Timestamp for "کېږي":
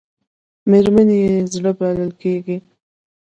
2.21-2.57